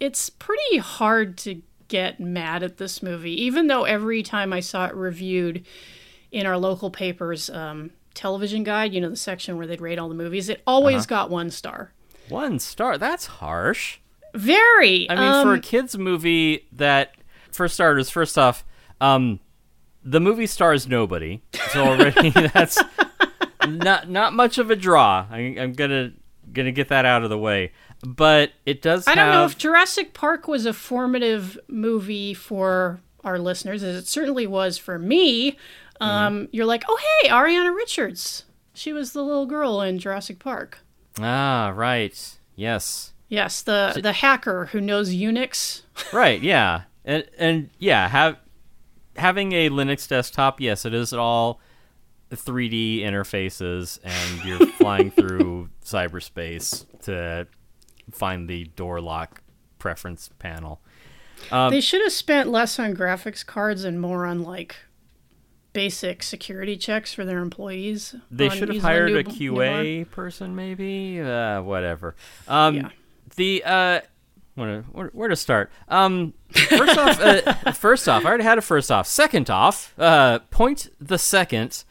[0.00, 4.86] it's pretty hard to get mad at this movie, even though every time I saw
[4.86, 5.64] it reviewed
[6.32, 10.08] in our local papers, um, television guide, you know, the section where they'd rate all
[10.08, 11.06] the movies, it always Uh-huh.
[11.06, 11.92] got one star.
[12.28, 12.98] One star.
[12.98, 13.98] That's harsh.
[14.34, 15.08] Very.
[15.08, 17.14] I mean, for a um, kids movie that,
[17.52, 18.64] for starters, first off,
[19.00, 19.38] um,
[20.04, 21.40] the movie stars nobody,
[21.72, 22.78] so already that's
[23.66, 25.26] not not much of a draw.
[25.30, 26.12] I, I'm gonna
[26.52, 27.72] gonna get that out of the way.
[28.02, 29.06] But it does.
[29.08, 34.06] I don't know if Jurassic Park was a formative movie for our listeners, as it
[34.06, 35.56] certainly was for me.
[36.00, 38.44] Um, You're like, oh, hey, Ariana Richards.
[38.74, 40.80] She was the little girl in Jurassic Park.
[41.18, 42.38] Ah, right.
[42.54, 43.12] Yes.
[43.28, 45.82] Yes, the the hacker who knows Unix.
[46.12, 46.40] Right.
[46.40, 46.82] Yeah.
[47.04, 48.36] And and yeah, have
[49.16, 50.60] having a Linux desktop.
[50.60, 51.60] Yes, it is all
[52.30, 57.46] 3D interfaces, and you're flying through cyberspace to
[58.10, 59.42] find the door lock
[59.78, 60.80] preference panel.
[61.50, 64.76] Um, they should have spent less on graphics cards and more on like
[65.72, 68.14] basic security checks for their employees.
[68.30, 71.20] They should have hired new- a QA person, maybe.
[71.20, 72.14] Uh, whatever.
[72.48, 72.88] Um, Yeah.
[73.36, 74.00] The uh,
[74.54, 75.70] where, where, where to start?
[75.88, 79.06] Um, first off, uh, first off, I already had a first off.
[79.06, 81.84] Second off, uh, point the second.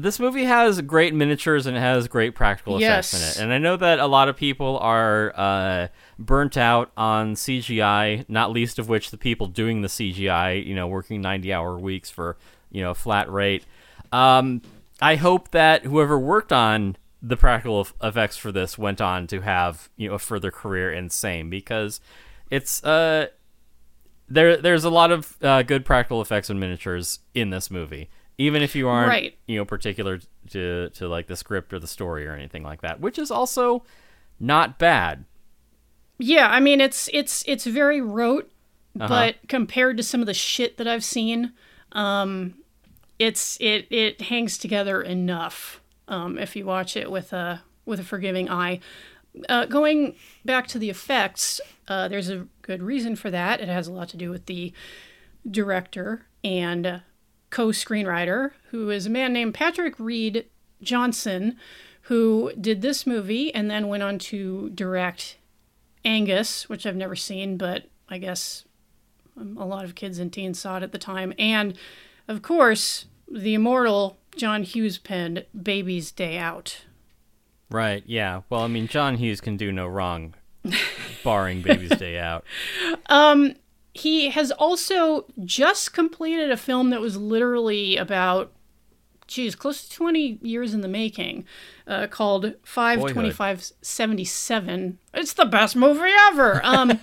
[0.00, 3.36] This movie has great miniatures and it has great practical effects Yes.
[3.36, 3.44] in it.
[3.44, 5.88] And I know that a lot of people are uh,
[6.20, 10.86] burnt out on CGI, not least of which the people doing the CGI, you know,
[10.86, 12.36] working 90 hour weeks for,
[12.70, 13.64] you know, a flat rate.
[14.12, 14.62] Um,
[15.02, 19.40] I hope that whoever worked on the practical eff- effects for this went on to
[19.40, 22.00] have, you know, a further career in same because
[22.52, 23.26] it's uh
[24.28, 28.08] there there's a lot of uh, good practical effects and miniatures in this movie
[28.38, 29.36] even if you aren't Right.
[29.46, 33.00] you know particular to to like the script or the story or anything like that
[33.00, 33.82] which is also
[34.40, 35.24] not bad
[36.18, 38.50] Yeah, I mean it's it's it's very rote,
[38.98, 39.08] Uh-huh.
[39.08, 41.52] but compared to some of the shit that I've seen,
[41.92, 42.54] um,
[43.18, 45.80] it's it it hangs together enough.
[46.08, 48.80] Um, if you watch it with a with a forgiving eye.
[49.48, 50.14] Uh, going
[50.44, 53.60] back to the effects, uh, there's a good reason for that.
[53.60, 54.72] It has a lot to do with the
[55.48, 57.02] director and
[57.50, 60.46] co-screenwriter, who is a man named Patrick Read
[60.82, 61.56] Johnson,
[62.02, 65.36] who did this movie and then went on to direct
[66.04, 68.64] Angus, which I've never seen, but I guess
[69.36, 71.32] um, a lot of kids and teens saw it at the time.
[71.38, 71.76] And
[72.28, 76.84] of course, the immortal John Hughes penned Baby's Day Out.
[77.70, 80.32] right yeah well i mean john hughes can do no wrong
[81.22, 82.42] barring baby's day out
[83.98, 88.52] He has also just completed a film that was literally about,
[89.26, 91.44] geez, close to 20 years in the making,
[91.86, 94.98] uh, called 52577.
[95.14, 96.60] It's the best movie ever.
[96.78, 97.00] Um,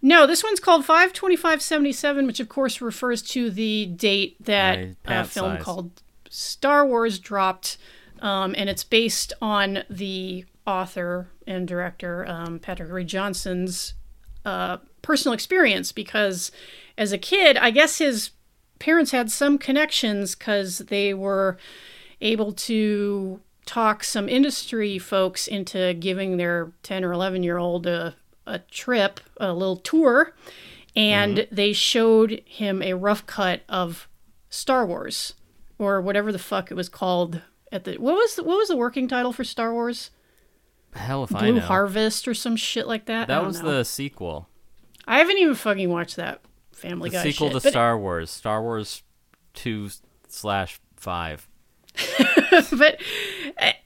[0.00, 5.28] no, this one's called 52577, which of course refers to the date that a pant
[5.28, 5.64] film size.
[5.64, 5.90] called
[6.30, 7.78] Star Wars dropped.
[8.20, 13.94] Um, and it's based on the author and director um, Patrick Read Johnson's
[14.44, 16.52] uh, personal experience because
[16.98, 18.32] as a kid, I guess his
[18.78, 21.56] parents had some connections because they were
[22.20, 28.16] able to talk some industry folks into giving their 10 or 11 year old a,
[28.46, 30.34] a trip, a little tour,
[30.94, 31.54] and mm-hmm.
[31.54, 34.10] they showed him a rough cut of
[34.50, 35.32] Star Wars
[35.78, 37.40] or whatever the fuck it was called
[37.72, 40.10] at the what was the, what was the working title for Star Wars?
[40.92, 43.30] hell if i Blue know Harvest or some shit like that.
[43.30, 43.70] I that was know.
[43.70, 44.48] the sequel
[45.08, 46.40] I haven't even fucking watched that
[46.72, 47.62] Family the Guy sequel shit.
[47.62, 49.02] to star wars star wars
[49.54, 49.90] 2
[50.28, 51.48] slash 5
[52.76, 53.00] but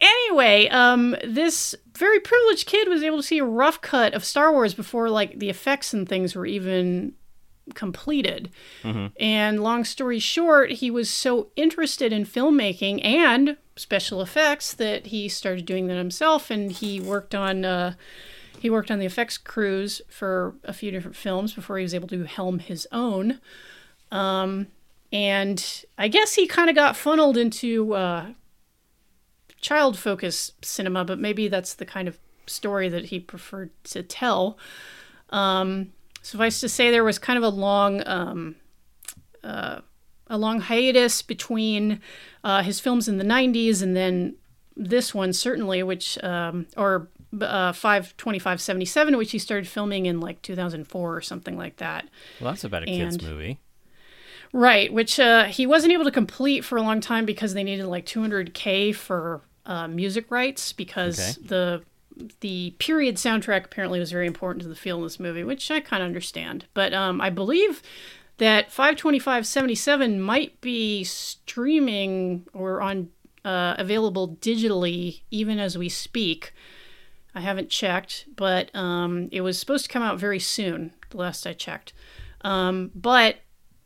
[0.00, 4.52] anyway, um, this very privileged kid was able to see a rough cut of Star
[4.52, 7.12] Wars before like the effects and things were even
[7.74, 8.50] completed.
[9.20, 15.28] And long story short, he was so interested in filmmaking and special effects that he
[15.28, 17.64] started doing that himself, and he worked on.
[17.64, 17.94] Uh,
[18.60, 22.08] he worked on the effects crews for a few different films before he was able
[22.08, 23.40] to helm his own.
[24.12, 24.66] Um,
[25.10, 28.26] and I guess he kind of got funneled into uh,
[29.62, 34.58] child focus cinema, but maybe that's the kind of story that he preferred to tell.
[35.30, 38.56] Um, suffice to say, there was kind of a long, um,
[39.42, 39.80] uh,
[40.26, 41.98] a long hiatus between
[42.44, 44.36] uh, his films in the '90s and then
[44.76, 47.08] this one, certainly, which um, or
[47.40, 51.56] uh, five twenty five seventy seven, which he started filming in like 2004 or something
[51.56, 52.08] like that.
[52.40, 53.58] well that's about a kids movie
[54.52, 57.86] Right, which uh, he wasn't able to complete for a long time because they needed
[57.86, 61.46] like 200k for uh, music rights because Okay.
[61.46, 61.82] the
[62.40, 65.80] the period soundtrack apparently was very important to the feel of this movie, which I
[65.80, 66.66] kind of understand.
[66.74, 67.80] But um, I believe
[68.38, 73.08] that 52577 might be streaming or on
[73.44, 76.52] uh, available digitally even as we speak.
[77.34, 81.46] I haven't checked, but um, it was supposed to come out very soon, the last
[81.46, 81.92] I checked.
[82.42, 83.36] Um, but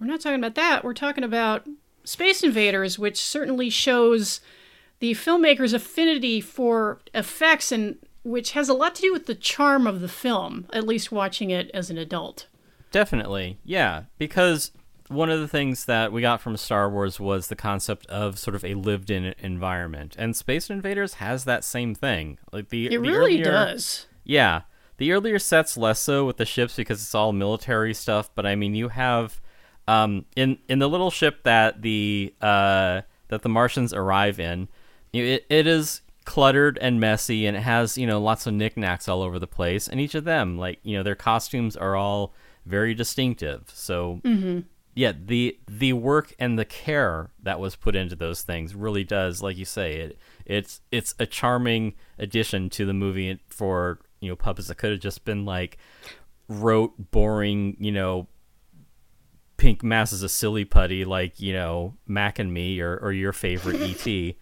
[0.00, 0.84] we're not talking about that.
[0.84, 1.66] We're talking about
[2.04, 4.40] Spaced Invaders, which certainly shows
[5.00, 9.86] the filmmaker's affinity for effects and which has a lot to do with the charm
[9.86, 12.46] of the film, at least watching it as an adult.
[12.92, 13.58] Definitely.
[13.64, 14.70] Yeah, because
[15.08, 18.54] one of the things that we got from Star Wars was the concept of sort
[18.54, 22.38] of a lived-in environment, and Spaced Invaders has that same thing.
[22.52, 24.06] Like the It the really earlier- does.
[24.24, 24.62] Yeah,
[24.98, 28.30] the earlier sets less so with the ships because it's all military stuff.
[28.34, 29.40] But I mean, you have
[29.88, 34.68] um, in in the little ship that the uh, that the Martians arrive in,
[35.12, 39.08] you it, it is cluttered and messy, and it has you know lots of knickknacks
[39.08, 39.88] all over the place.
[39.88, 42.32] And each of them, like you know, their costumes are all
[42.64, 43.64] very distinctive.
[43.74, 44.20] So
[44.94, 49.42] yeah, the the work and the care that was put into those things really does,
[49.42, 54.36] like you say, it it's it's a charming addition to the movie for you know
[54.36, 55.78] puppets that could have just been like
[56.48, 58.26] rote, boring, you know,
[59.56, 63.80] pink masses of silly putty like you know Mac and Me or or your favorite
[64.06, 64.34] ET.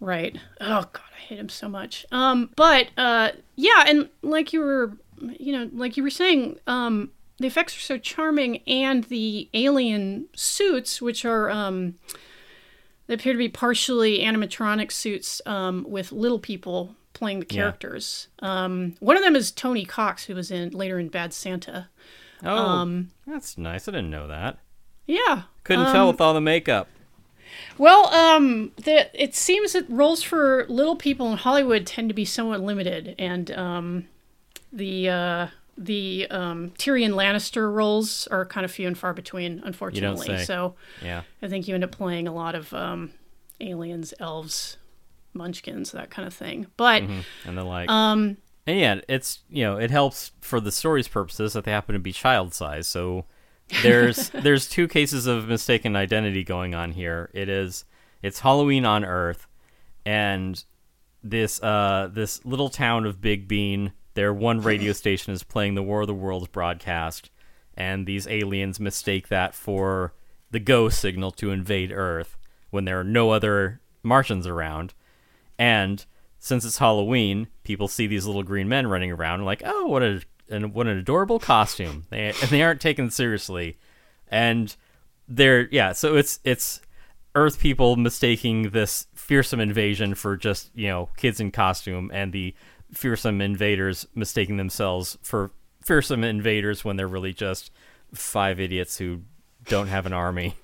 [0.00, 0.36] Right.
[0.60, 2.06] Oh god, I hate him so much.
[2.10, 4.92] Um, but uh, yeah, and like you were,
[5.38, 7.10] you know, like you were saying, um,
[7.42, 11.94] the effects are so charming, and the alien suits, which are um,
[13.06, 17.62] they appear to be partially animatronic suits um, with little people playing the Yeah.
[17.62, 18.28] characters.
[18.40, 21.88] Um, one of them is Tony Cox, who was in later in Bad Santa.
[22.42, 23.86] Oh, Um, that's nice.
[23.86, 24.58] I didn't know that.
[25.06, 25.42] Yeah.
[25.64, 26.88] Couldn't um, tell with all the makeup.
[27.76, 32.24] Well, um, the, it seems that roles for little people in Hollywood tend to be
[32.24, 34.08] somewhat limited, and um,
[34.72, 35.46] the uh,
[35.84, 40.26] the um, Tyrion Lannister roles are kind of few and far between, unfortunately.
[40.44, 41.22] So Yeah.
[41.42, 43.12] I think you end up playing a lot of um,
[43.60, 44.76] aliens, elves,
[45.34, 46.66] munchkins, that kind of thing.
[46.76, 47.02] But
[47.44, 47.88] and the like.
[47.90, 48.36] um,
[48.66, 51.98] And yeah, it's you know it helps for the story's purposes that they happen to
[51.98, 52.86] be child size.
[52.86, 53.24] So
[53.82, 57.30] there's there's two cases of mistaken identity going on here.
[57.32, 57.84] It is
[58.22, 59.48] it's Halloween on Earth,
[60.06, 60.62] and
[61.24, 63.92] this uh this little town of Big Bean.
[64.14, 67.30] Their one radio station is playing the War of the Worlds broadcast,
[67.74, 70.12] and these aliens mistake that for
[70.50, 72.36] the go signal to invade Earth
[72.70, 74.94] when there are no other Martians around.
[75.58, 76.04] And
[76.38, 80.02] since it's Halloween, people see these little green men running around and like, oh, what
[80.02, 82.04] a and what an adorable costume.
[82.10, 83.78] They and they aren't taken seriously,
[84.28, 84.74] and
[85.28, 85.92] they're yeah.
[85.92, 86.80] So it's it's
[87.34, 92.54] Earth people mistaking this fearsome invasion for just you know kids in costume, and the
[92.92, 95.50] fearsome invaders mistaking themselves for
[95.82, 97.70] fearsome invaders when they're really just
[98.12, 99.20] five idiots who
[99.66, 100.54] don't have an army.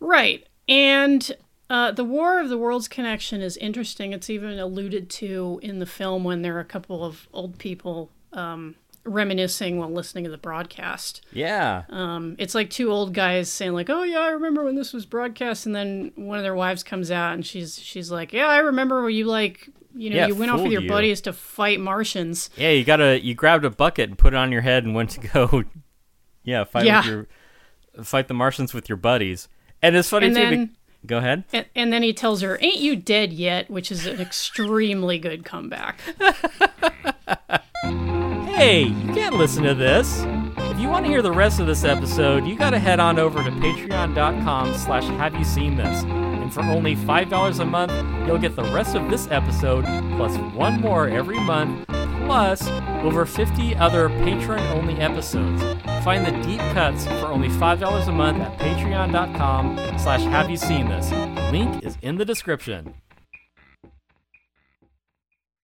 [0.00, 0.46] Right.
[0.68, 1.30] And
[1.68, 4.12] uh, the War of the Worlds connection is interesting.
[4.12, 8.10] It's even alluded to in the film when there are a couple of old people
[8.32, 8.74] um,
[9.04, 11.24] reminiscing while listening to the broadcast.
[11.32, 14.92] Yeah, Um, it's like two old guys saying like, "Oh yeah, I remember when this
[14.92, 18.46] was broadcast," and then one of their wives comes out and she's she's like, "Yeah,
[18.48, 21.20] I remember when you like." You know, Yeah, you went off with your you." buddies
[21.22, 22.50] to fight Martians.
[22.56, 22.70] yeah.
[22.70, 25.10] You got a you grabbed a bucket and put it on your head and went
[25.10, 25.64] to go.
[26.44, 26.98] Yeah, fight Yeah.
[27.00, 29.48] with your fight the Martians with your buddies.
[29.82, 30.42] And it's funny And too.
[30.50, 31.42] be- then- go ahead.
[31.52, 35.44] And, and then he tells her, "Ain't you dead yet?" Which is an extremely good
[35.44, 36.00] comeback.
[37.82, 40.22] Hey, you can't listen to this.
[40.58, 43.42] If you want to hear the rest of this episode, you gotta head on over
[43.42, 46.02] to patreon.com slash have you seen this.
[46.46, 47.92] And for only $5 a month,
[48.24, 49.84] you'll get the rest of this episode,
[50.16, 51.84] plus one more every month,
[52.24, 52.68] plus
[53.02, 55.60] over 50 other patron-only episodes.
[56.04, 60.88] Find the deep cuts for only $5 a month at patreon.com slash have you seen
[60.88, 61.10] this.
[61.50, 62.94] Link is in the description.